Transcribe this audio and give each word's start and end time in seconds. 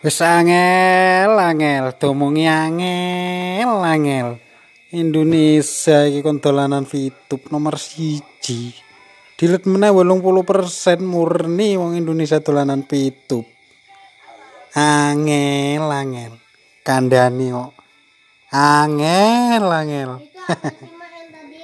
Wis 0.00 0.16
angel, 0.24 1.36
angel, 1.36 1.92
domongi 2.00 2.48
angel, 2.48 3.84
angel. 3.84 4.40
Indonesia 4.96 6.08
iki 6.08 6.24
kon 6.24 6.40
dolanan 6.40 6.88
fitup 6.88 7.52
nomor 7.52 7.76
1. 7.76 8.40
Dilet 9.36 9.64
meneh 9.68 9.92
80% 9.92 11.04
murni 11.04 11.76
wong 11.76 12.00
Indonesia 12.00 12.40
dolanan 12.40 12.88
fitup. 12.88 13.44
Angel, 14.72 15.84
angel. 15.84 16.32
Kandhani 16.80 17.52
kok. 17.52 17.72
Angel, 18.56 19.64
angel. 19.68 20.10